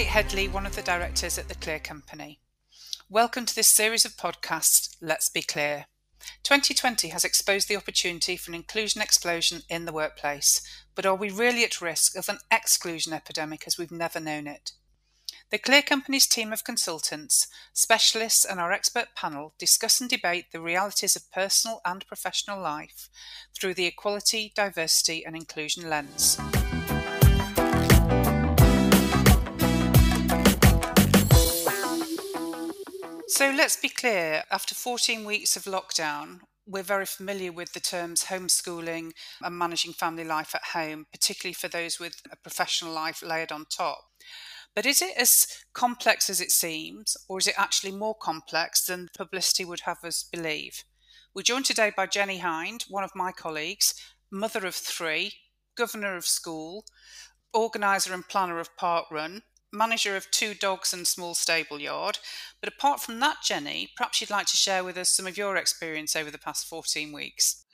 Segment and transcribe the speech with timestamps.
[0.00, 2.40] Kate Headley, one of the directors at the Clear Company.
[3.10, 5.84] Welcome to this series of podcasts, Let's Be Clear.
[6.42, 10.62] 2020 has exposed the opportunity for an inclusion explosion in the workplace,
[10.94, 14.72] but are we really at risk of an exclusion epidemic as we've never known it?
[15.50, 20.62] The Clear Company's team of consultants, specialists, and our expert panel discuss and debate the
[20.62, 23.10] realities of personal and professional life
[23.54, 26.38] through the equality, diversity, and inclusion lens.
[33.40, 38.24] So let's be clear after 14 weeks of lockdown, we're very familiar with the terms
[38.24, 43.50] homeschooling and managing family life at home, particularly for those with a professional life layered
[43.50, 44.02] on top.
[44.76, 49.08] But is it as complex as it seems, or is it actually more complex than
[49.16, 50.84] publicity would have us believe?
[51.34, 53.94] We're joined today by Jenny Hind, one of my colleagues,
[54.30, 55.32] mother of three,
[55.78, 56.84] governor of school,
[57.54, 62.18] organiser and planner of Park Run, manager of two dogs and small stable yard.
[62.60, 65.56] But apart from that, Jenny, perhaps you'd like to share with us some of your
[65.56, 67.64] experience over the past 14 weeks.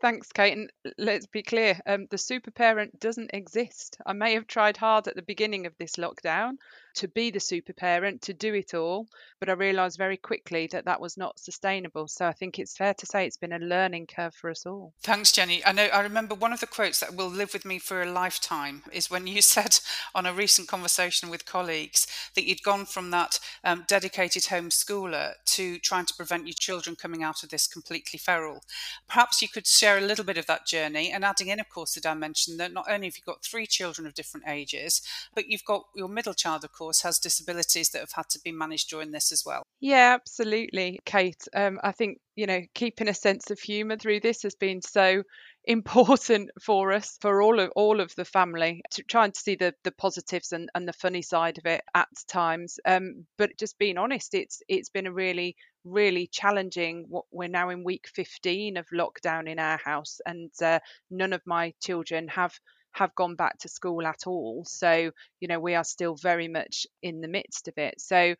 [0.00, 0.56] Thanks, Kate.
[0.56, 3.96] And let's be clear um, the super parent doesn't exist.
[4.04, 6.56] I may have tried hard at the beginning of this lockdown
[6.96, 9.06] to be the super parent, to do it all,
[9.38, 12.08] but I realised very quickly that that was not sustainable.
[12.08, 14.94] So I think it's fair to say it's been a learning curve for us all.
[15.02, 15.64] Thanks, Jenny.
[15.64, 18.10] I know I remember one of the quotes that will live with me for a
[18.10, 19.78] lifetime is when you said
[20.14, 25.78] on a recent conversation with colleagues that you'd gone from that um, dedicated homeschooler to
[25.78, 28.64] trying to prevent your children coming out of this completely feral.
[29.06, 31.94] Perhaps you could share a little bit of that journey and adding in, of course,
[31.94, 35.02] the dimension that not only have you got three children of different ages,
[35.34, 38.52] but you've got your middle child, of course has disabilities that have had to be
[38.52, 39.62] managed during this as well.
[39.80, 41.42] Yeah, absolutely, Kate.
[41.54, 45.22] Um, I think, you know, keeping a sense of humour through this has been so
[45.68, 49.74] important for us for all of all of the family to trying to see the
[49.82, 53.98] the positives and, and the funny side of it at times um, but just being
[53.98, 58.86] honest it's it's been a really really challenging what we're now in week 15 of
[58.94, 60.78] lockdown in our house and uh,
[61.10, 62.52] none of my children have
[62.96, 64.64] have gone back to school at all.
[64.66, 68.00] So, you know, we are still very much in the midst of it.
[68.00, 68.34] So,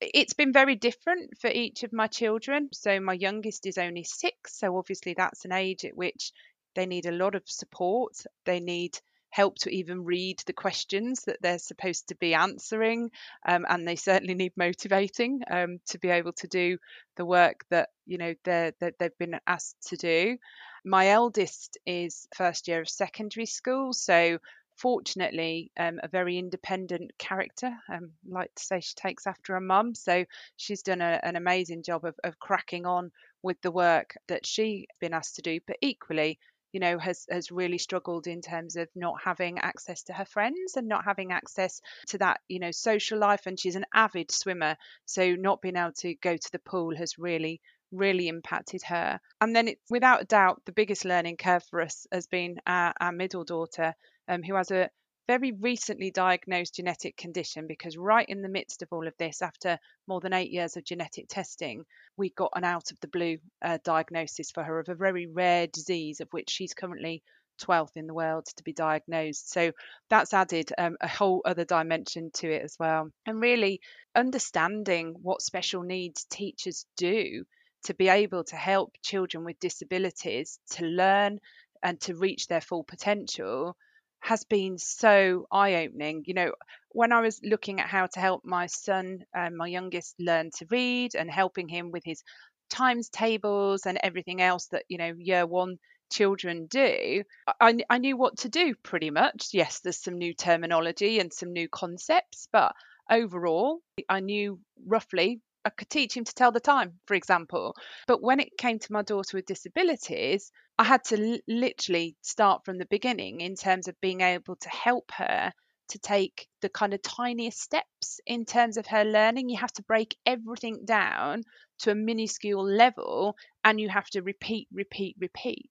[0.00, 2.70] it's been very different for each of my children.
[2.72, 4.58] So, my youngest is only six.
[4.58, 6.32] So, obviously, that's an age at which
[6.74, 8.14] they need a lot of support.
[8.46, 8.98] They need
[9.30, 13.10] help to even read the questions that they're supposed to be answering
[13.46, 16.76] um, and they certainly need motivating um, to be able to do
[17.16, 20.36] the work that you know they're, that they've been asked to do
[20.84, 24.38] my eldest is first year of secondary school so
[24.80, 27.70] fortunately um, a very independent character.
[27.92, 30.24] Um, like to say she takes after her mum, so
[30.56, 34.86] she's done a, an amazing job of, of cracking on with the work that she's
[35.00, 35.60] been asked to do.
[35.66, 36.38] But equally,
[36.72, 40.76] you know has has really struggled in terms of not having access to her friends
[40.76, 44.76] and not having access to that you know social life and she's an avid swimmer
[45.04, 47.60] so not being able to go to the pool has really
[47.92, 52.06] really impacted her and then it's without a doubt the biggest learning curve for us
[52.12, 53.94] has been our, our middle daughter
[54.28, 54.88] um, who has a
[55.30, 59.78] very recently diagnosed genetic condition because right in the midst of all of this, after
[60.08, 61.84] more than eight years of genetic testing,
[62.16, 65.68] we got an out of the blue uh, diagnosis for her of a very rare
[65.68, 67.22] disease of which she's currently
[67.62, 69.52] 12th in the world to be diagnosed.
[69.52, 69.70] So
[70.08, 73.10] that's added um, a whole other dimension to it as well.
[73.24, 73.80] And really
[74.16, 77.44] understanding what special needs teachers do
[77.84, 81.40] to be able to help children with disabilities to learn
[81.82, 83.76] and to reach their full potential
[84.20, 86.22] has been so eye opening.
[86.26, 86.52] You know,
[86.90, 90.66] when I was looking at how to help my son, um, my youngest, learn to
[90.70, 92.22] read and helping him with his
[92.68, 95.78] times tables and everything else that, you know, year one
[96.12, 97.22] children do,
[97.60, 99.48] I, I knew what to do pretty much.
[99.52, 102.72] Yes, there's some new terminology and some new concepts, but
[103.10, 107.74] overall, I knew roughly I could teach him to tell the time, for example.
[108.06, 112.64] But when it came to my daughter with disabilities, I had to l- literally start
[112.64, 115.52] from the beginning in terms of being able to help her
[115.88, 119.48] to take the kind of tiniest steps in terms of her learning.
[119.48, 121.44] You have to break everything down
[121.80, 125.70] to a minuscule level and you have to repeat, repeat, repeat.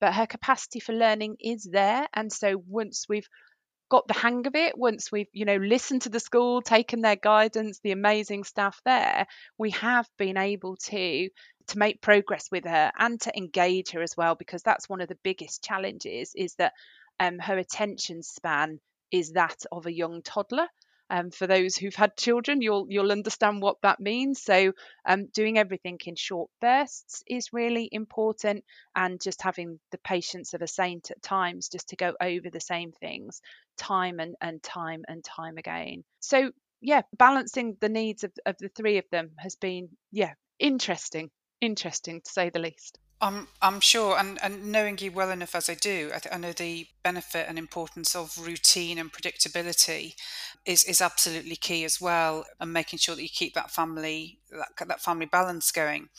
[0.00, 2.08] But her capacity for learning is there.
[2.14, 3.28] And so once we've
[3.88, 7.16] got the hang of it once we've you know listened to the school taken their
[7.16, 9.26] guidance the amazing staff there
[9.58, 11.28] we have been able to
[11.68, 15.08] to make progress with her and to engage her as well because that's one of
[15.08, 16.72] the biggest challenges is that
[17.20, 18.78] um, her attention span
[19.10, 20.66] is that of a young toddler
[21.10, 24.42] um, for those who've had children, you'll you'll understand what that means.
[24.42, 24.72] So,
[25.06, 28.64] um, doing everything in short bursts is really important,
[28.94, 32.60] and just having the patience of a saint at times, just to go over the
[32.60, 33.40] same things
[33.76, 36.04] time and, and time and time again.
[36.20, 36.50] So
[36.80, 41.30] yeah, balancing the needs of, of the three of them has been, yeah, interesting,
[41.60, 42.98] interesting to say the least.
[43.20, 46.38] I'm I'm sure, and, and knowing you well enough as I do, I, th- I
[46.38, 50.14] know the benefit and importance of routine and predictability
[50.64, 54.86] is is absolutely key as well, and making sure that you keep that family that
[54.86, 56.10] that family balance going.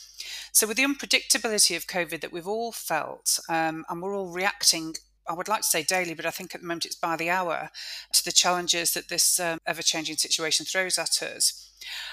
[0.52, 4.96] So with the unpredictability of COVID that we've all felt, um, and we're all reacting
[5.30, 7.30] I would like to say daily, but I think at the moment it's by the
[7.30, 7.70] hour
[8.14, 11.69] to the challenges that this um, ever changing situation throws at us.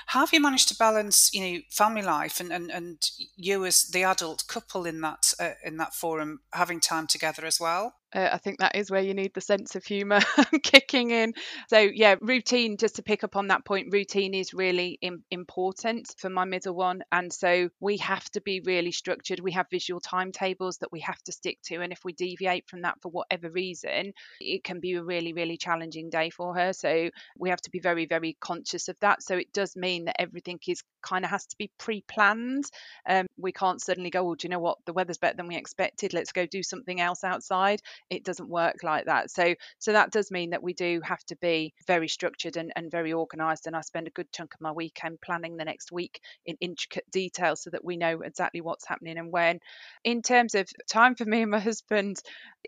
[0.06, 2.98] How have you managed to balance, you know, family life and, and, and
[3.36, 7.58] you as the adult couple in that uh, in that forum having time together as
[7.60, 7.94] well?
[8.14, 10.20] Uh, I think that is where you need the sense of humour
[10.62, 11.34] kicking in.
[11.68, 16.14] So, yeah, routine, just to pick up on that point, routine is really Im- important
[16.16, 17.02] for my middle one.
[17.10, 19.40] And so we have to be really structured.
[19.40, 21.82] We have visual timetables that we have to stick to.
[21.82, 25.56] And if we deviate from that for whatever reason, it can be a really, really
[25.56, 26.72] challenging day for her.
[26.72, 29.22] So we have to be very, very conscious of that.
[29.22, 32.64] So it does mean that everything is kind of has to be pre planned.
[33.08, 34.78] Um, we can't suddenly go, oh, do you know what?
[34.86, 36.12] The weather's better than we expected.
[36.12, 37.80] Let's go do something else outside
[38.10, 39.30] it doesn't work like that.
[39.30, 42.90] So so that does mean that we do have to be very structured and, and
[42.90, 43.66] very organized.
[43.66, 47.04] And I spend a good chunk of my weekend planning the next week in intricate
[47.10, 49.60] detail so that we know exactly what's happening and when.
[50.04, 52.16] In terms of time for me and my husband,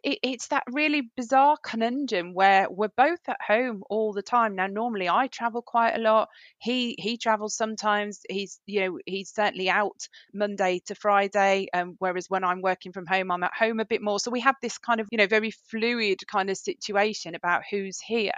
[0.02, 4.54] it, it's that really bizarre conundrum where we're both at home all the time.
[4.54, 6.28] Now normally I travel quite a lot.
[6.58, 8.20] He he travels sometimes.
[8.28, 13.06] He's you know he's certainly out Monday to Friday, um, whereas when I'm working from
[13.06, 14.20] home, I'm at home a bit more.
[14.20, 18.00] So we have this kind of you know very fluid kind of situation about who's
[18.00, 18.32] here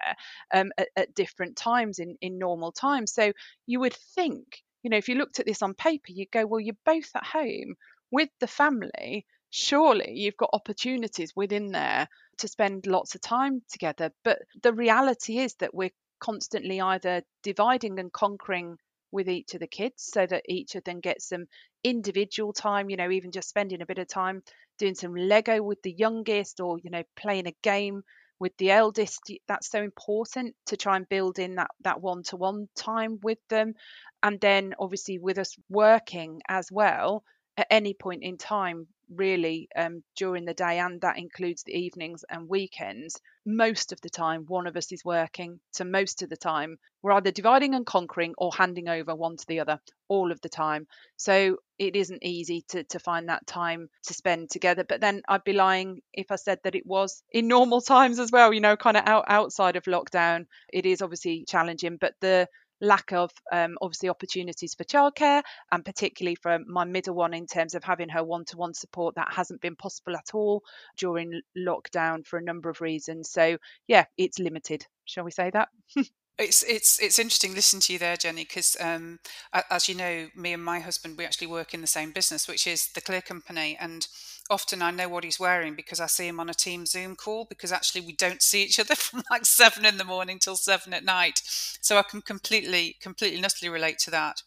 [0.53, 3.13] um, at, at different times in in normal times.
[3.13, 3.33] So
[3.67, 6.61] you would think you know if you looked at this on paper, you'd go, well,
[6.61, 7.75] you're both at home
[8.11, 12.09] with the family surely you've got opportunities within there
[12.39, 14.13] to spend lots of time together.
[14.25, 15.91] But the reality is that we're
[16.21, 18.77] constantly either dividing and conquering
[19.13, 21.47] with each of the kids so that each of them gets some
[21.83, 24.43] individual time, you know, even just spending a bit of time
[24.79, 28.03] doing some Lego with the youngest or, you know, playing a game
[28.39, 33.19] with the eldest that's so important to try and build in that that one-to-one time
[33.23, 33.75] with them.
[34.23, 37.23] And then obviously with us working as well
[37.57, 42.25] at any point in time really um, during the day, and that includes the evenings
[42.29, 43.21] and weekends.
[43.45, 45.61] Most of the time, one of us is working.
[45.73, 49.47] So, most of the time, we're either dividing and conquering or handing over one to
[49.47, 50.87] the other all of the time.
[51.17, 54.85] So, it isn't easy to, to find that time to spend together.
[54.85, 58.31] But then I'd be lying if I said that it was in normal times as
[58.31, 60.47] well, you know, kind of out, outside of lockdown.
[60.73, 62.49] It is obviously challenging, but the
[62.81, 65.43] lack of um, obviously opportunities for childcare,
[65.73, 69.15] and particularly for my middle one in terms of having her one to one support,
[69.17, 70.63] that hasn't been possible at all
[70.97, 73.31] during lockdown for a number of reasons.
[73.31, 74.87] So, yeah, it's limited.
[75.05, 75.69] Shall we say that?
[76.39, 79.19] It's it's it's interesting listening to you there, Jenny, because um,
[79.53, 82.67] as you know, me and my husband we actually work in the same business, which
[82.67, 84.09] is the Clear Company, and
[84.51, 87.45] often I know what he's wearing because I see him on a team Zoom call
[87.45, 90.93] because actually we don't see each other from like seven in the morning till seven
[90.93, 91.41] at night.
[91.81, 94.43] So I can completely, completely utterly relate to that.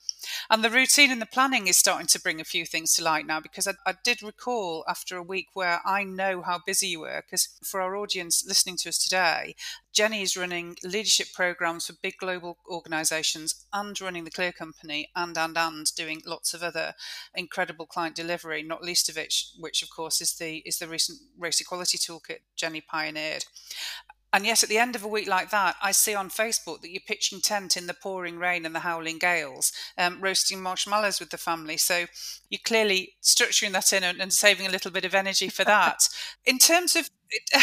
[0.50, 3.26] And the routine and the planning is starting to bring a few things to light
[3.26, 7.02] now because I, I did recall after a week where I know how busy you
[7.02, 9.56] were because for our audience listening to us today,
[9.94, 15.38] Jenny is running leadership programs for big global organizations and running the Clear Company and
[15.38, 16.96] and and doing lots of other
[17.36, 21.20] incredible client delivery, not least of which which of course is the is the recent
[21.38, 23.46] race equality toolkit Jenny pioneered.
[24.36, 26.90] And yet, at the end of a week like that, I see on Facebook that
[26.90, 31.30] you're pitching tent in the pouring rain and the howling gales, um, roasting marshmallows with
[31.30, 31.78] the family.
[31.78, 32.08] So
[32.50, 36.10] you're clearly structuring that in and, and saving a little bit of energy for that.
[36.48, 37.12] in terms of,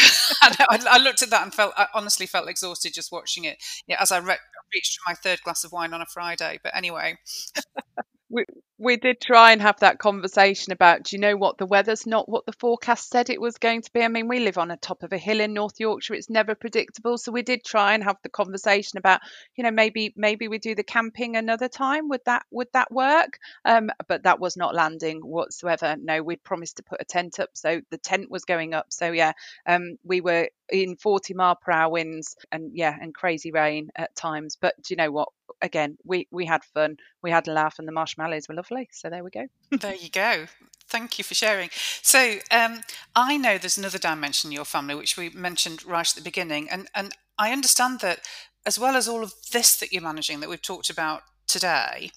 [0.41, 3.57] I, I, looked at that and felt, I honestly felt exhausted just watching it.
[3.85, 4.37] Yeah, as I re-
[4.73, 6.57] reached my third glass of wine on a Friday.
[6.63, 7.17] But anyway.
[8.29, 8.45] we,
[8.81, 11.59] we did try and have that conversation about do you know what?
[11.59, 14.01] The weather's not what the forecast said it was going to be.
[14.01, 16.15] I mean we live on the top of a hill in north yorkshire.
[16.15, 17.19] It's never predictable.
[17.19, 19.21] So we did try and have the conversation about
[19.55, 22.09] you know maybe maybe we do the camping another time.
[22.09, 23.37] Would that would that work?
[23.65, 25.95] Um, but that was not landing whatsoever.
[26.01, 27.49] No we'd promised to put a tent up.
[27.53, 28.87] So the tent was going up.
[28.89, 29.33] So yeah
[29.67, 34.15] um, we were in 40 mile per hour winds and yeah and crazy rain at
[34.15, 34.57] times.
[34.59, 35.29] But do you know what?
[35.61, 36.97] Again we we had fun.
[37.21, 38.89] We had a laugh and the marshmallows were lovely lovely.
[38.91, 39.47] So there we go.
[39.71, 40.45] there you go.
[40.87, 41.69] Thank you for sharing.
[42.01, 42.81] So um,
[43.15, 46.69] I know there's another dimension in your family which we mentioned right at the beginning,
[46.69, 48.19] and and I understand that
[48.65, 52.11] as well as all of this that you're managing that we've talked about today,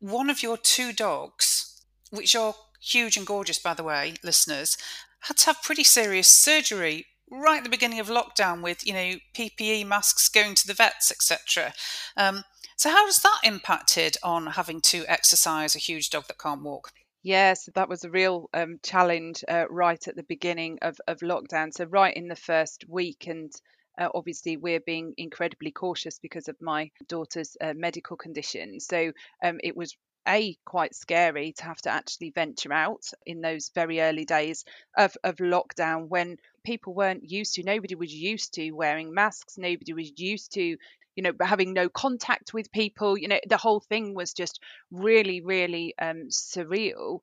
[0.00, 4.76] one of your two dogs, which are huge and gorgeous by the way, listeners,
[5.20, 9.14] had to have pretty serious surgery right at the beginning of lockdown with, you know,
[9.34, 11.72] PPE masks, going to the vets, etc.
[12.16, 12.44] Um,
[12.76, 16.92] so, how has that impacted on having to exercise a huge dog that can't walk?
[17.22, 21.72] Yes, that was a real um, challenge uh, right at the beginning of, of lockdown.
[21.72, 23.52] So, right in the first week, and
[23.98, 28.80] uh, obviously, we're being incredibly cautious because of my daughter's uh, medical condition.
[28.80, 29.12] So,
[29.42, 34.00] um, it was a quite scary to have to actually venture out in those very
[34.00, 34.64] early days
[34.96, 39.92] of, of lockdown when people weren't used to nobody was used to wearing masks nobody
[39.92, 40.78] was used to
[41.16, 45.40] you know having no contact with people you know the whole thing was just really
[45.40, 47.20] really um, surreal.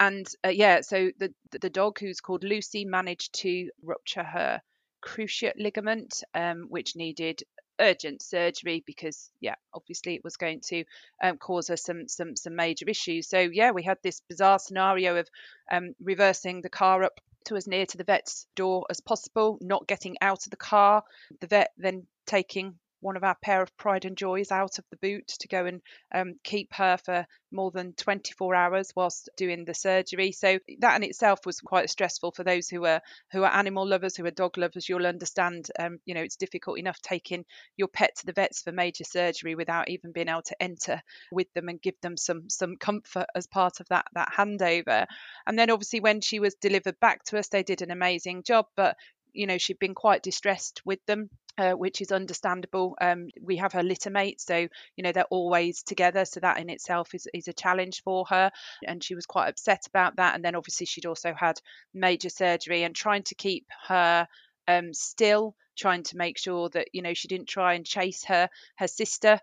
[0.00, 4.60] And uh, yeah so the the dog who's called lucy managed to rupture her
[5.04, 7.42] cruciate ligament um, which needed
[7.80, 10.84] urgent surgery because yeah obviously it was going to
[11.22, 13.28] um, cause us some some some major issues.
[13.28, 15.28] So yeah we had this bizarre scenario of
[15.70, 19.86] um, reversing the car up to as near to the vet's door as possible not
[19.86, 21.02] getting out of the car
[21.40, 24.96] the vet then taking one of our pair of pride and joys out of the
[24.96, 25.82] boot to go and
[26.14, 30.32] um, keep her for more than 24 hours whilst doing the surgery.
[30.32, 34.16] So that in itself was quite stressful for those who are who are animal lovers,
[34.16, 34.88] who are dog lovers.
[34.88, 37.44] You'll understand, um, you know, it's difficult enough taking
[37.76, 41.52] your pet to the vets for major surgery without even being able to enter with
[41.52, 45.06] them and give them some some comfort as part of that that handover.
[45.46, 48.64] And then obviously when she was delivered back to us, they did an amazing job,
[48.76, 48.96] but
[49.34, 52.96] you know she'd been quite distressed with them uh, which is understandable.
[53.00, 54.56] Um, we have her litter mate, so
[54.96, 58.50] you know they're always together, so that in itself is is a challenge for her,
[58.86, 60.34] and she was quite upset about that.
[60.34, 61.60] And then obviously she'd also had
[61.92, 64.26] major surgery, and trying to keep her
[64.68, 68.48] um, still trying to make sure that you know she didn't try and chase her
[68.76, 69.40] her sister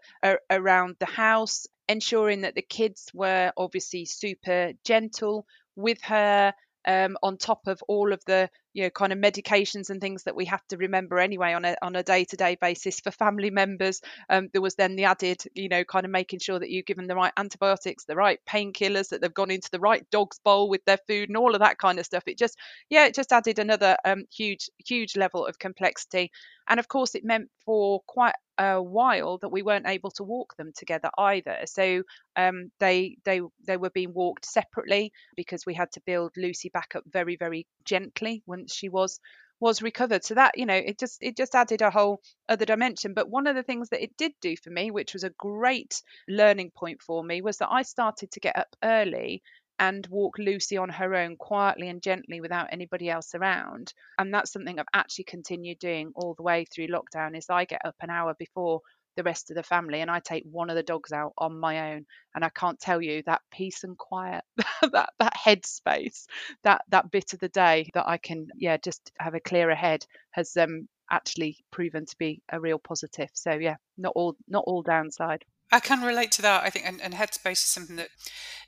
[0.49, 6.53] around the house ensuring that the kids were obviously super gentle with her
[6.87, 10.35] um, on top of all of the you know kind of medications and things that
[10.35, 13.49] we have to remember anyway on a on a day to day basis for family
[13.49, 14.01] members.
[14.29, 16.97] Um, there was then the added you know kind of making sure that you give
[16.97, 20.69] them the right antibiotics, the right painkillers, that they've gone into the right dog's bowl
[20.69, 22.23] with their food and all of that kind of stuff.
[22.27, 22.57] It just
[22.89, 26.31] yeah, it just added another um, huge huge level of complexity.
[26.71, 30.55] And of course, it meant for quite a while that we weren't able to walk
[30.55, 31.57] them together either.
[31.65, 32.03] So
[32.37, 36.95] um, they they they were being walked separately because we had to build Lucy back
[36.95, 39.19] up very very gently once she was
[39.59, 43.13] was recovered so that you know it just it just added a whole other dimension
[43.13, 46.01] but one of the things that it did do for me which was a great
[46.27, 49.43] learning point for me was that I started to get up early
[49.81, 53.93] and walk Lucy on her own quietly and gently without anybody else around.
[54.19, 57.81] And that's something I've actually continued doing all the way through lockdown is I get
[57.83, 58.81] up an hour before
[59.17, 61.93] the rest of the family and I take one of the dogs out on my
[61.93, 62.05] own.
[62.35, 64.43] And I can't tell you that peace and quiet
[64.83, 66.27] that that headspace
[66.63, 70.05] that that bit of the day that I can yeah just have a clearer head
[70.29, 73.29] has um actually proven to be a real positive.
[73.33, 76.63] So yeah not all not all downside I can relate to that.
[76.63, 78.09] I think, and, and, headspace is something that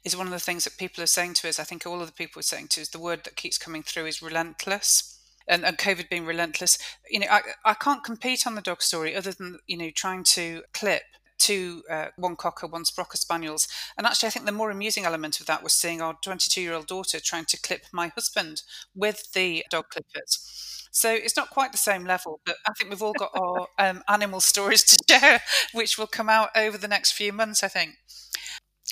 [0.04, 1.60] is one of the things that people are saying to us.
[1.60, 3.84] I think all of the people are saying to us, the word that keeps coming
[3.84, 5.20] through is relentless.
[5.46, 6.78] And, and COVID being relentless,
[7.10, 10.24] you know, I, I can't compete on the dog story other than you know trying
[10.24, 11.04] to clip
[11.44, 13.68] two uh, one cocker, one Sprocker spaniels.
[13.98, 16.74] And actually, I think the more amusing element of that was seeing our 22 year
[16.74, 18.64] old daughter trying to clip my husband
[18.96, 20.90] with the dog clippers.
[20.92, 24.04] So it's not quite the same level, but I think we've all got our um,
[24.08, 25.42] animal stories to share,
[25.74, 27.96] which will come out over the next few months, I think.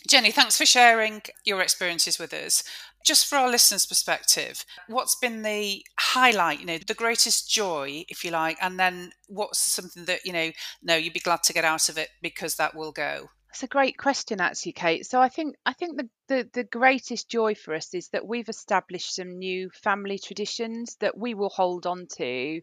[0.08, 2.64] Jenny, thanks for sharing your experiences with us.
[3.06, 8.24] Just for our listeners' perspective, what's been the highlight, you know, the greatest joy, if
[8.24, 10.52] you like, and then what's something that, you know,
[10.84, 13.30] no, you'd be glad to get out of it because that will go?
[13.52, 15.06] That's a great question, actually, Kate.
[15.06, 18.48] So I think I think the, the the greatest joy for us is that we've
[18.48, 22.62] established some new family traditions that we will hold on to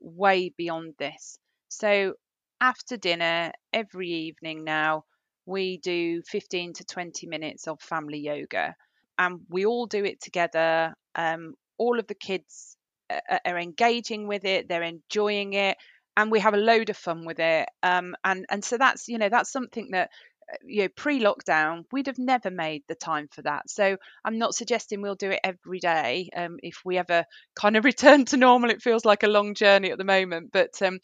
[0.00, 1.38] way beyond this.
[1.68, 2.14] So
[2.60, 5.04] after dinner every evening now,
[5.46, 8.76] we do 15 to 20 minutes of family yoga,
[9.18, 10.94] and we all do it together.
[11.14, 12.76] Um, all of the kids
[13.10, 15.76] are, are engaging with it; they're enjoying it
[16.16, 17.68] and we have a load of fun with it.
[17.82, 20.10] Um, and and so that's you know that's something that
[20.52, 24.54] uh, you know pre-lockdown we'd have never made the time for that so i'm not
[24.54, 28.70] suggesting we'll do it every day um, if we ever kind of return to normal
[28.70, 30.98] it feels like a long journey at the moment but um,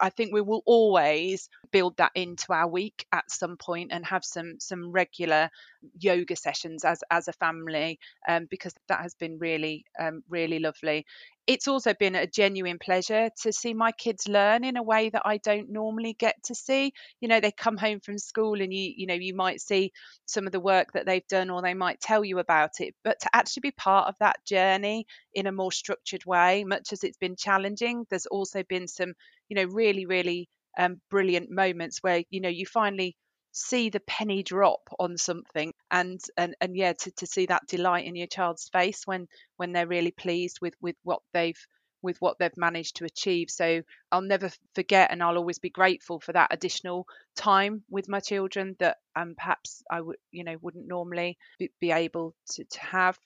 [0.00, 4.24] I think we will always build that into our week at some point and have
[4.24, 5.50] some some regular
[5.98, 7.98] yoga sessions as as a family
[8.28, 11.04] um, because that has been really um, really lovely
[11.46, 15.22] it's also been a genuine pleasure to see my kids learn in a way that
[15.26, 16.92] I don't normally get to see.
[17.20, 19.92] You know, they come home from school and you, you know, you might see
[20.24, 23.20] some of the work that they've done or they might tell you about it, but
[23.20, 27.18] to actually be part of that journey in a more structured way, much as it's
[27.18, 29.12] been challenging, there's also been some,
[29.48, 30.48] you know, really, really
[30.78, 33.16] um, brilliant moments where, you know, you finally
[33.52, 38.04] see the penny drop on something and and and yeah to, to see that delight
[38.04, 41.60] in your child's face when when they're really pleased with with what they've
[42.02, 43.48] with what they've managed to achieve.
[43.48, 48.20] So i'll never forget and i'll always be grateful for that additional time with my
[48.20, 52.80] children that um perhaps i would you know wouldn't normally be, be able to, to
[52.80, 53.16] have.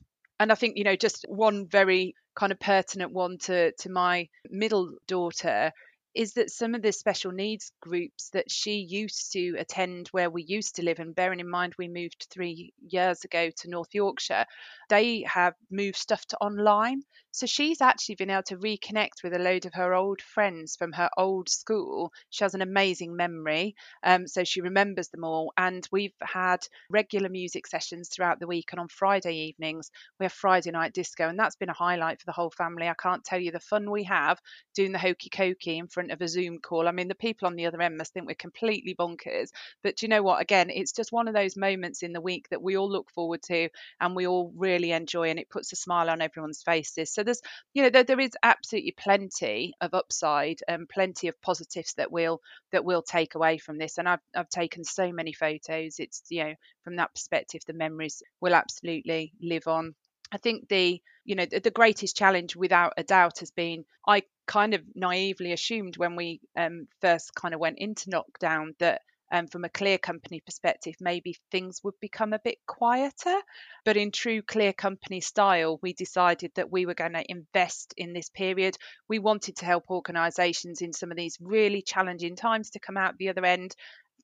[0.41, 4.29] And i think you know just one very kind of pertinent one to to my
[4.51, 5.73] middle daughter
[6.15, 10.43] is that some of the special needs groups that she used to attend where we
[10.43, 14.47] used to live, and bearing in mind we moved three years ago to North Yorkshire,
[14.89, 17.03] they have moved stuff to online.
[17.31, 20.93] So she's actually been able to reconnect with a load of her old friends from
[20.93, 22.11] her old school.
[22.31, 25.53] She has an amazing memory, um, so she remembers them all.
[25.57, 28.71] And we've had regular music sessions throughout the week.
[28.73, 32.27] And on Friday evenings, we have Friday night disco, and that's been a highlight for
[32.27, 32.89] the whole family.
[32.89, 34.41] I can't tell you the fun we have
[34.75, 36.87] doing the hokey cokey in front of a Zoom call.
[36.87, 39.49] I mean, the people on the other end must think we're completely bonkers.
[39.83, 40.41] But do you know what?
[40.41, 43.43] Again, it's just one of those moments in the week that we all look forward
[43.49, 43.69] to
[44.01, 47.13] and we all really enjoy, and it puts a smile on everyone's faces.
[47.13, 47.43] So there's,
[47.75, 52.41] you know, there, there is absolutely plenty of upside and plenty of positives that we'll
[52.71, 53.99] that we'll take away from this.
[53.99, 55.97] And I've I've taken so many photos.
[55.99, 59.95] It's you know from that perspective, the memories will absolutely live on.
[60.33, 64.23] I think the you know the, the, greatest challenge without a doubt has been I
[64.47, 69.47] kind of naively assumed when we um, first kind of went into lockdown that um,
[69.47, 73.37] from a clear company perspective, maybe things would become a bit quieter.
[73.85, 78.13] But in true clear company style, we decided that we were going to invest in
[78.13, 78.77] this period.
[79.09, 83.19] We wanted to help organisations in some of these really challenging times to come out
[83.19, 83.75] the other end,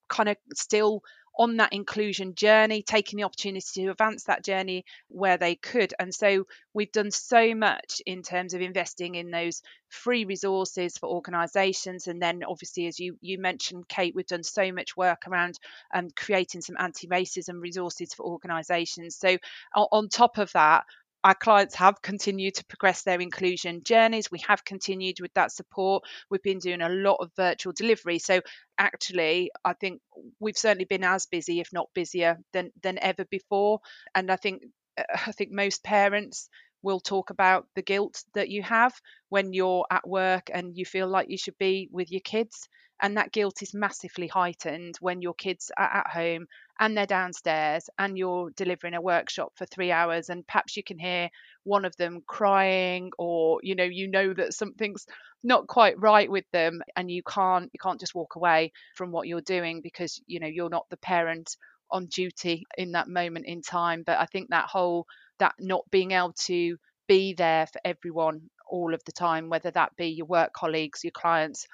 [0.09, 1.01] kind of still
[1.37, 5.93] on that inclusion journey, taking the opportunity to advance that journey where they could.
[5.99, 11.09] And so we've done so much in terms of investing in those free resources for
[11.09, 12.07] organisations.
[12.07, 15.59] And then, obviously, as you you mentioned, Kate, we've done so much work around
[15.93, 19.15] um, creating some anti-racism resources for organisations.
[19.15, 19.37] So
[19.75, 20.85] on top of that,
[21.25, 24.31] our clients have continued to progress their inclusion journeys.
[24.31, 26.03] We have continued with that support.
[26.29, 28.19] We've been doing a lot of virtual delivery.
[28.19, 28.41] So
[28.77, 30.01] actually, I think
[30.39, 33.79] we've certainly been as busy, if not busier, than than ever before.
[34.13, 34.63] And I think
[34.97, 36.47] I think most parents
[36.83, 38.93] will talk about the guilt that you have
[39.29, 42.69] when you're at work and you feel like you should be with your kids.
[43.01, 46.47] And that guilt is massively heightened when your kids are at home
[46.79, 50.97] and they're downstairs and you're delivering a workshop for three hours and perhaps you can
[50.99, 51.29] hear
[51.63, 55.05] one of them crying or you know you know that something's
[55.43, 59.27] not quite right with them and you can't you can't just walk away from what
[59.27, 61.55] you're doing because you know you're not the parent
[61.91, 64.03] on duty in that moment in time.
[64.05, 65.05] But i think that whole
[65.39, 66.77] that not being able to
[67.07, 71.11] be there for everyone all of the time whether that be your work colleagues your
[71.11, 71.67] clients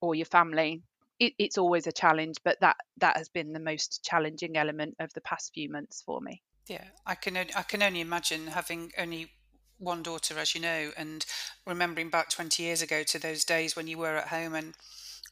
[0.00, 0.82] or your family
[1.18, 5.12] it, it's always a challenge but that that has been the most challenging element of
[5.14, 6.42] the past few months for me.
[6.68, 9.30] Yeah i can i can only imagine having only
[9.78, 11.24] one daughter as you know and
[11.66, 14.74] remembering back 20 years ago to those days when you were at home and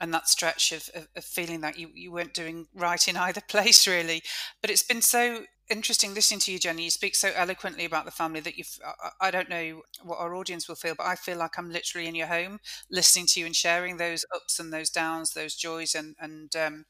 [0.00, 3.40] and that stretch of, of, of, feeling that you, you weren't doing right in either
[3.48, 4.22] place really.
[4.60, 6.84] But it's been so interesting listening to you jenny.
[6.84, 8.78] You speak so eloquently about the family that you've
[9.20, 12.14] i don't know what our audience will feel but i feel like i'm literally in
[12.14, 16.14] your home listening to you and sharing those ups and those downs those joys and
[16.20, 16.84] and um,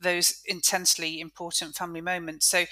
[0.00, 2.46] those intensely important family moments.
[2.46, 2.64] So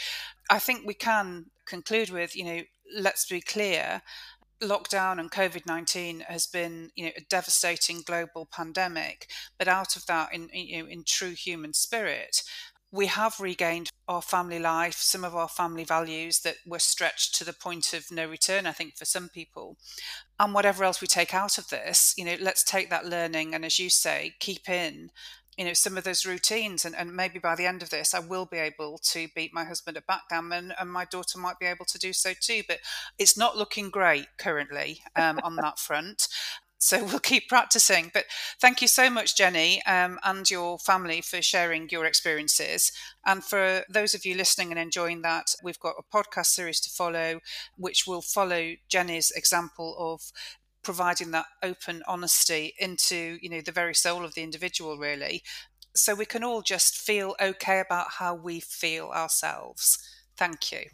[0.51, 2.61] i think we can conclude with you know
[2.97, 4.03] let's be clear
[4.63, 9.29] lockdown and COVID 19 has been you know, a devastating global pandemic.
[9.59, 12.43] But out of that, in, you know, in true human spirit,
[12.91, 17.45] we have regained our family life, some of our family values that were stretched to
[17.45, 19.77] the point of no return, I think, for some people.
[20.41, 23.65] And whatever else we take out of this, you know, let's take that learning and,
[23.65, 25.11] as you say, keep in
[25.59, 28.21] you know some of those routines and, and maybe by the end of this i
[28.21, 31.85] will be able to beat my husband at backgammon and my daughter might be able
[31.85, 32.79] to do so too but
[33.19, 36.29] it's not looking great currently um, on that front.
[36.81, 38.11] So we'll keep practicing.
[38.15, 38.25] But
[38.61, 42.93] thank you so much jenny um, and your family for sharing your experiences.
[43.27, 46.91] And for those of you listening and enjoying that we've got a podcast series to
[46.91, 47.41] follow
[47.77, 50.33] which will follow jenny's example of
[50.83, 55.43] providing that open honesty into you know the very soul of the individual really
[55.95, 59.99] so we can all just feel okay about how we feel ourselves
[60.37, 60.85] thank you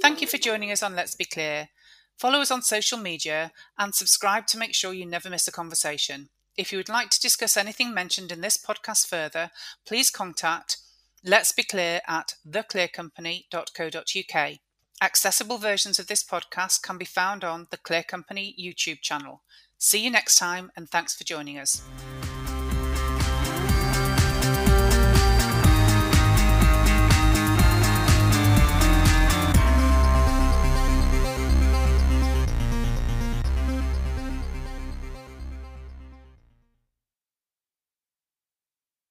[0.00, 1.68] Thank you for joining us on Let's Be Clear.
[2.16, 6.28] Follow us on social media and subscribe to make sure you never miss a conversation.
[6.56, 9.50] If you would like to discuss anything mentioned in this podcast further,
[9.86, 10.78] please contact
[11.24, 14.58] Let's Be Clear at theclearcompany.co.uk.
[15.02, 19.42] Accessible versions of this podcast can be found on the Clear Company YouTube channel.
[19.78, 21.82] See you next time and thanks for joining us.